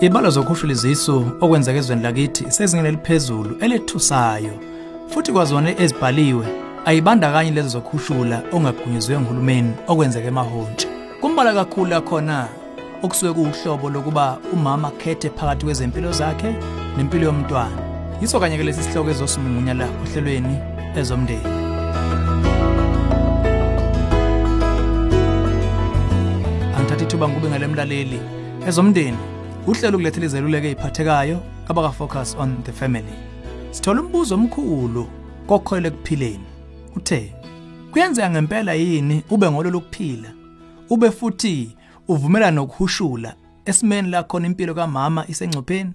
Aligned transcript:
Ibalo 0.00 0.30
zokhushula 0.30 0.72
izisu 0.72 1.26
okwenzeka 1.40 1.78
ezweni 1.78 2.02
lakithi 2.02 2.50
sezingeni 2.50 2.88
eliphezulu 2.88 3.56
elethusayo 3.60 4.52
futhi 5.08 5.32
kwazona 5.32 5.80
ezibhaliwe 5.82 6.46
ayibandakanye 6.84 7.50
lezi 7.50 7.68
zokhushula 7.68 8.42
ongagunyuzwe 8.52 9.20
nguhulumeni 9.20 9.72
okwenzeka 9.88 10.28
emahontshi. 10.28 10.86
Kumbala 11.20 11.54
kakhulu 11.54 11.90
lakhona 11.90 12.48
okusuke 13.02 13.32
kuwuhlobo 13.32 13.90
lokuba 13.90 14.38
umama 14.52 14.88
akhethe 14.88 15.30
phakathi 15.30 15.64
kwezempilo 15.64 16.12
zakhe 16.12 16.50
nempilo 16.96 17.24
yomntwana. 17.24 17.78
Yiso 18.20 18.40
kanye 18.40 18.56
ke 18.58 18.64
lesi 18.64 18.82
sihloko 18.82 19.10
ezosumunya 19.10 19.74
la 19.74 19.88
ohlelweni 20.02 20.56
ezomndeni. 20.96 21.48
Angithatha 26.76 27.04
ithuba 27.04 27.28
ngube 27.28 27.48
ngalemlaleli 27.48 28.20
ezomndeni 28.68 29.35
uhlelo 29.66 29.96
ukulethela 29.96 30.26
izeluleko 30.26 30.66
eziphathekayo 30.66 31.42
abaka 31.68 31.90
focus 31.92 32.36
on 32.38 32.62
the 32.62 32.72
family. 32.72 33.14
Sithola 33.70 34.00
umbuzo 34.00 34.34
omkhulu 34.34 35.06
kokholele 35.46 35.90
kuphileni 35.90 36.46
uthe 36.96 37.34
kuyenzeka 37.92 38.30
ngempela 38.30 38.74
yini 38.74 39.22
ube 39.30 39.50
ngololo 39.50 39.80
kuphila? 39.80 40.32
Ube 40.90 41.10
futhi 41.10 41.76
uvumela 42.08 42.50
nokuhushula 42.50 43.34
esimeni 43.64 44.10
la 44.10 44.22
khona 44.22 44.46
impilo 44.46 44.74
kamama 44.74 45.26
isengcupheni? 45.28 45.92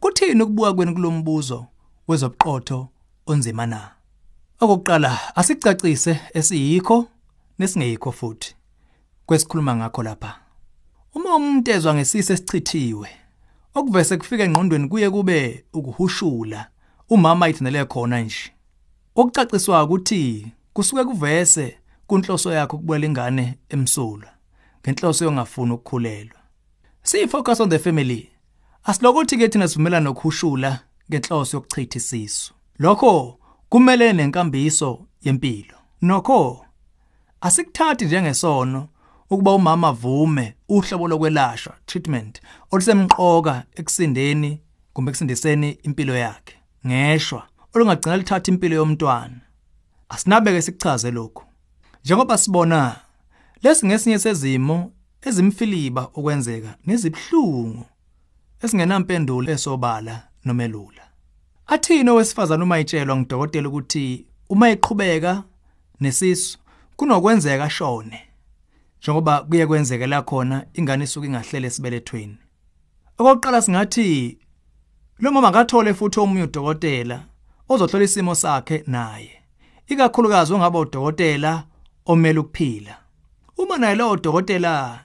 Kuthini 0.00 0.42
ukubuka 0.42 0.72
kweni 0.72 0.92
kulombuzo 0.92 1.66
wezobuqotho 2.08 2.88
onzima 3.26 3.66
na? 3.66 3.90
Okokuqala 4.60 5.36
asicacise 5.36 6.20
esiyikho 6.34 7.08
nesingeyikho 7.58 8.12
futhi. 8.12 8.54
Kwesikhuluma 9.26 9.76
ngakho 9.76 10.02
lapha. 10.02 10.43
Uma 11.14 11.36
umuntu 11.36 11.70
ezwa 11.70 11.94
ngesise 11.94 12.32
esichithiwe, 12.32 13.08
okuvese 13.74 14.16
kufike 14.16 14.42
engqondweni 14.42 14.88
kuye 14.88 15.10
kube 15.10 15.64
ukuhushula 15.72 16.70
umama 17.08 17.46
ayithandele 17.46 17.84
khona 17.84 18.20
nje. 18.20 18.52
Okucaciswa 19.16 19.84
ukuthi 19.84 20.52
kusuke 20.72 21.04
kuvese 21.04 21.78
kunhloso 22.06 22.52
yakhe 22.52 22.76
ukubuyela 22.76 23.06
ingane 23.06 23.58
emsulwa 23.68 24.30
ngenhloso 24.82 25.24
yongafuni 25.24 25.72
ukukhulelwa. 25.72 26.40
Sifocus 27.02 27.60
on 27.60 27.70
the 27.70 27.78
family. 27.78 28.30
Asilokuthi 28.84 29.36
ke 29.36 29.48
thina 29.48 29.68
sivumelana 29.68 30.04
nokuhushula 30.04 30.80
ngenhloso 31.10 31.56
yokuchitha 31.56 31.98
isisu. 31.98 32.54
Lokho 32.78 33.38
kumele 33.68 34.12
nenkambiso 34.12 35.06
yempilo. 35.22 35.76
Nokho 36.02 36.66
asikuthathi 37.40 38.04
njengesono 38.04 38.88
ukuba 39.30 39.54
umama 39.54 39.88
avume 39.88 40.54
uhlobo 40.68 41.08
lokwelashwa 41.08 41.74
treatment 41.86 42.40
olusemqoka 42.70 43.62
ekusindeni 43.74 44.60
kumbe 44.92 45.10
ekusindiseni 45.10 45.70
impilo 45.70 46.14
yakhe. 46.16 46.56
Ngeshwa 46.86 47.42
olungagcina 47.74 48.16
lithatha 48.16 48.52
impilo 48.52 48.74
yomntwana. 48.76 49.40
Asinabeke 50.08 50.62
sikuchaze 50.62 51.10
lokho 51.10 51.44
njengoba 52.04 52.38
sibona 52.38 52.96
lesi 53.62 53.86
ngesinye 53.86 54.18
sezimo 54.18 54.92
ezimfiliba 55.22 56.02
okwenzeka 56.14 56.74
nezibhlungu 56.86 57.84
esingenampendulo 58.62 59.52
esobala 59.52 60.14
nomelula 60.44 61.04
athini 61.66 62.10
owesifazana 62.10 62.64
uma 62.64 62.78
itshelwa 62.78 63.16
ngudokotela 63.16 63.68
ukuthi 63.68 64.26
uma 64.48 64.70
iqhubeka 64.70 65.42
nesisu 66.00 66.58
kunokwenzeka 66.96 67.70
shone 67.70 68.18
njengoba 69.04 69.40
kuye 69.40 69.66
kwenzeke 69.66 70.06
la 70.06 70.22
khona 70.22 70.66
ingane 70.74 71.04
isuke 71.04 71.26
ingahlele 71.26 71.66
esibelethweni. 71.66 72.36
Okokuqala 73.18 73.62
singathi 73.62 74.38
lo 75.18 75.32
mama 75.32 75.48
akathole 75.48 75.94
futhi 75.94 76.20
omunye 76.20 76.42
udokotela 76.42 77.24
ozohlola 77.68 78.04
isimo 78.04 78.34
sakhe 78.34 78.82
naye 78.86 79.32
ikakhulukazi 79.86 80.54
ongaba 80.54 80.78
udokotela 80.78 81.64
omele 82.06 82.38
ukuphila. 82.38 82.96
Uma 83.58 83.78
naye 83.78 83.94
lo 83.94 84.16
dokotela 84.16 85.04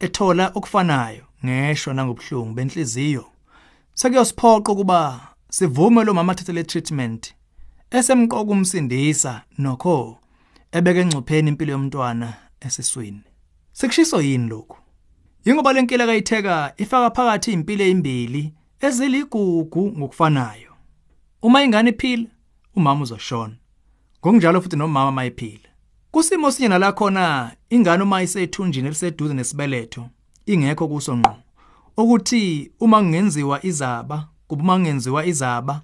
ethola 0.00 0.52
okufanayo 0.54 1.24
ngeshwa 1.44 1.94
nangobuhlungu 1.94 2.54
benhliziyo 2.54 3.24
sekuyosiphoqa 3.94 4.72
ukuba 4.72 5.20
sivume 5.50 6.04
lo 6.04 6.14
mama 6.14 6.32
athathe 6.32 6.52
le 6.52 6.64
treatment 6.64 7.34
esemqoka 7.90 8.52
umsindisa 8.52 9.42
nokho 9.58 10.18
ebeke 10.72 11.00
engcupheni 11.00 11.48
impilo 11.48 11.72
yomntwana 11.72 12.28
esiswini. 12.60 13.22
Sekushiso 13.78 14.22
yini 14.22 14.48
lokho? 14.48 14.78
Yingoba 15.44 15.72
lenkila 15.72 16.06
kayitheka 16.06 16.72
ifaka 16.76 17.10
phakathi 17.10 17.52
impilo 17.52 17.84
ezimbili 17.84 18.52
eziligugu 18.80 19.92
ngokufanayo. 19.98 20.72
Uma 21.42 21.62
ingane 21.62 21.90
iphila, 21.90 22.28
umama 22.76 23.02
uzoshona. 23.02 23.54
Ngokunjalo 24.20 24.60
futhi 24.60 24.76
nomama 24.76 25.12
mayiphila. 25.12 25.68
Kusimo 26.10 26.50
sinye 26.50 26.68
nala 26.68 26.92
khona 26.92 27.56
ingane 27.70 28.02
uma 28.02 28.22
isethunjini 28.22 28.86
eliseduze 28.86 29.34
nesibeletho 29.34 30.08
ingekho 30.46 30.88
kuso 30.88 31.16
ngqo. 31.16 31.36
Ukuthi 31.96 32.72
uma 32.80 32.98
kungenziwa 33.00 33.66
izaba, 33.66 34.28
kuba 34.48 34.62
uma 34.62 34.74
kungenziwa 34.74 35.26
izaba, 35.26 35.82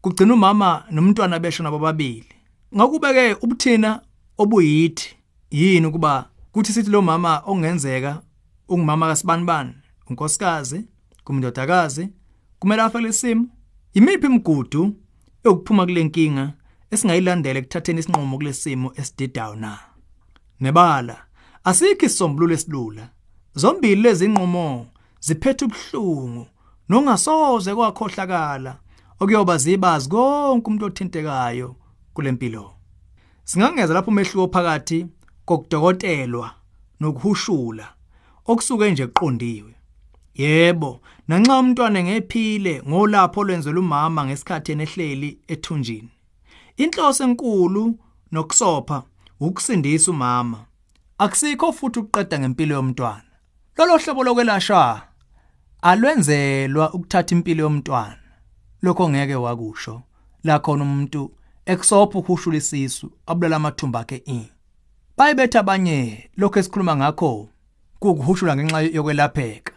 kugcina 0.00 0.34
umama 0.34 0.84
nomntwana 0.90 1.38
beshona 1.38 1.70
bobabili. 1.70 2.32
Ngakube-ke 2.74 3.36
ubuthina 3.40 4.00
obuyithi 4.38 5.16
yini 5.50 5.86
ukuba 5.86 6.31
kuthi 6.52 6.72
sithi 6.72 6.90
lo 6.90 7.02
mama 7.02 7.42
ongenzeka 7.46 8.22
ungumama 8.68 9.06
kaSibanibani 9.06 9.74
unkosikazi 10.10 10.84
kumndodakazi 11.24 12.08
kumele 12.58 12.82
afake 12.82 13.04
lesimo 13.04 13.46
imiphi 13.94 14.26
imigudu 14.26 14.96
yokuphuma 15.44 15.86
kule 15.86 16.04
nkinga 16.04 16.52
esingayilandela 16.90 17.58
ekuthatheni 17.58 18.00
isinqumo 18.00 18.36
kulesimo 18.36 18.92
esididayo 19.00 19.54
na? 19.54 19.78
Nebala 20.60 21.16
asikho 21.64 22.06
isombululo 22.06 22.54
esilula. 22.54 23.08
Zombili 23.54 24.02
lezi 24.02 24.28
nqumo 24.28 24.86
ziphethe 25.20 25.64
ubuhlungu 25.64 26.46
nongasoze 26.88 27.74
kwakhohlakala 27.74 28.72
okuyoba 29.20 29.56
zibazi 29.58 30.08
konke 30.08 30.66
umuntu 30.66 30.86
othintekayo 30.86 31.76
kulempilo 32.14 32.64
singangeza 33.44 33.94
lapho 33.94 34.10
umehluko 34.10 34.52
phakathi 34.52 35.06
kokudokotelwa 35.56 36.50
nokuhushula 37.00 37.86
okusuke 38.46 38.90
nje 38.90 39.06
kuqondiwe. 39.06 39.74
Yebo 40.34 41.00
nanxa 41.28 41.58
umntwana 41.58 42.02
ngephile 42.02 42.82
ngolapho 42.88 43.40
olwenzela 43.40 43.80
umama 43.80 44.24
ngesikhathi 44.24 44.72
enehleli 44.72 45.38
ethunjini. 45.52 46.12
Inhloso 46.76 47.24
enkulu 47.24 47.98
nokusopha 48.32 49.02
ukusindisa 49.40 50.10
umama. 50.10 50.58
Akusikho 51.18 51.72
futhi 51.72 51.98
ukuqeda 51.98 52.38
ngempilo 52.38 52.74
yomntwana. 52.74 53.32
Lolo 53.76 53.98
hlobo 53.98 54.24
lokwelashwa 54.24 55.02
alwenzelwa 55.82 56.92
ukuthatha 56.94 57.34
impilo 57.34 57.62
yomntwana. 57.64 58.18
Lokho 58.82 59.08
ngeke 59.10 59.34
wakusho. 59.34 60.02
La 60.44 60.58
khona 60.58 60.82
umuntu 60.82 61.30
ekusopha 61.66 62.18
ukuhushula 62.18 62.56
isisu 62.56 63.06
abulala 63.26 63.56
amathumba 63.56 64.00
akhe 64.00 64.22
i 64.26 64.52
bayibetha 65.16 65.60
abanye 65.60 66.30
lokho 66.36 66.58
esikhuluma 66.58 66.96
ngakho 66.96 67.48
kukuhushula 68.00 68.56
ngenxa 68.56 68.80
yokwelapheka. 68.80 69.72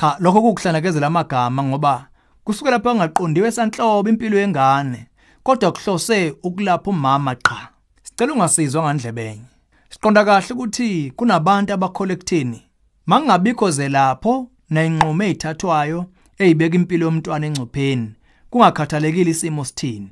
Cha 0.00 0.16
lokho 0.20 0.42
kukuhlanekezela 0.42 1.06
amagama 1.06 1.62
ngoba 1.62 2.08
kusukela 2.44 2.76
lapho 2.76 2.90
angaqondiwe 2.90 3.50
sanhlobo 3.52 4.08
impilo 4.08 4.38
yengane 4.38 5.06
kodwa 5.42 5.72
kuhlose 5.72 6.34
ukulapha 6.42 6.90
umama 6.90 7.34
qha. 7.34 7.68
Sicela 8.02 8.32
ungasizwa 8.32 8.82
ngandlebenye 8.82 9.50
siqonda 9.90 10.24
kahle 10.24 10.54
ukuthi 10.54 11.12
kunabantu 11.16 11.72
abakholwa 11.72 12.14
ekuthini 12.14 12.62
mangabikho 13.06 13.70
zelapho 13.70 14.48
nayinqumo 14.70 15.22
ezithathwayo 15.24 16.00
ezibeka 16.38 16.76
impilo 16.76 17.06
yomntwana 17.06 17.46
engcupheni 17.46 18.14
kungakhathalekile 18.50 19.30
isimo 19.30 19.64
sithini. 19.64 20.10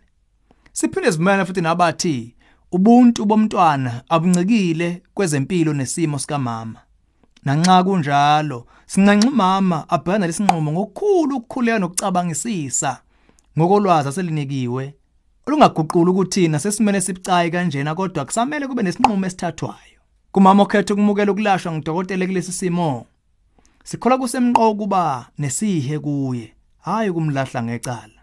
Siphinde 0.72 1.12
simelana 1.12 1.44
futhi 1.44 1.60
nabathi 1.60 2.34
ubuntu 2.72 3.24
bomntwana 3.24 4.02
abuncikile 4.08 5.02
kwezempilo 5.14 5.72
nesimo 5.72 6.18
sikamama. 6.18 6.80
Nanxa 7.44 7.84
kunjalo 7.84 8.66
singanxa 8.86 9.28
umama 9.28 9.88
abhekana 9.88 10.26
lesinqumo 10.26 10.72
ngokukhulu 10.72 11.36
ukukhuleka 11.36 11.78
nokucabangisisa 11.78 13.00
ngokolwazi 13.58 14.08
aselinikiwe 14.08 14.94
olungaguqula 15.46 16.10
ukuthi 16.10 16.48
nasesimene 16.48 17.00
sibucayi 17.00 17.50
kanjena 17.50 17.94
kodwa 17.94 18.24
kusamele 18.24 18.66
kube 18.66 18.82
nesinqumo 18.82 19.26
esithathwayo. 19.26 20.00
Kumama 20.32 20.62
okhetha 20.62 20.94
ukumukela 20.94 21.32
ukulashwa 21.32 21.72
ngudokotela 21.72 22.26
kulesi 22.26 22.52
simo 22.52 23.06
sikhola 23.84 24.18
kusemqoka 24.18 24.78
kuba 24.78 25.26
nesihe 25.38 25.98
kuye 25.98 26.52
hayi 26.78 27.12
kumlahla 27.12 27.62
ngecala. 27.62 28.20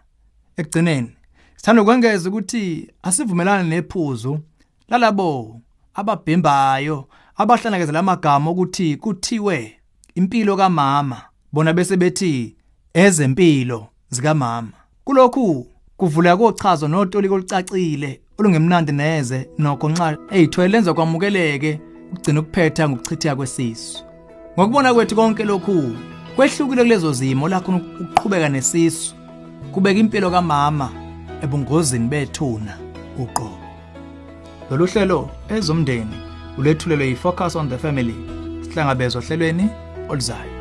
Ekugcineni 0.56 1.10
Sithanda 1.56 1.82
ukwengeza 1.82 2.28
ukuthi 2.28 2.90
asivumelana 3.02 3.62
nephuzu 3.62 4.38
lalabo 4.88 5.60
ababhembayo 5.94 7.08
abahlanakeza 7.36 7.92
lamagama 7.92 8.50
ukuthi 8.50 8.96
kuthiwe 8.96 9.76
impilo 10.14 10.56
kamama. 10.56 11.22
Bona 11.52 11.72
bese 11.72 11.96
bethi 11.96 12.56
ezempilo 12.94 13.86
zikamama. 14.10 14.72
Kulokhu 15.04 15.66
kuvula 15.96 16.36
kochazo 16.36 16.88
notoliko 16.88 17.34
olucacile 17.34 18.20
olungemnandi 18.38 18.92
neze 18.92 19.48
nokho 19.58 19.88
nxa 19.88 20.18
eyithwele 20.30 20.72
lenza 20.72 20.94
kwamukeleke 20.94 21.80
ukugcina 22.12 22.40
ukuphetha 22.40 22.88
ngokuchitheka 22.88 23.36
kwesisu. 23.36 24.04
Ngokubona 24.54 24.94
kwethu 24.94 25.16
konke 25.16 25.44
lokhu 25.44 25.96
kwehlukile 26.36 26.82
kulezo 26.82 27.12
zimo 27.12 27.48
lakho 27.48 27.72
ukuqhubeka 27.76 28.48
nesisu. 28.48 29.14
Kubeka 29.72 30.00
impilo 30.00 30.30
kamama. 30.30 31.05
Ebungozini 31.42 32.08
bethuna 32.08 32.78
uqobo. 33.18 33.58
Lolu 34.70 34.86
hlelo 34.86 35.30
ezomndeni 35.48 36.16
ulethulelwe 36.58 37.06
yi-focus 37.06 37.56
on 37.56 37.68
the 37.68 37.78
family 37.78 38.14
sihlangabezwa 38.62 39.22
ohlelweni 39.22 39.68
oluzayo 40.08 40.55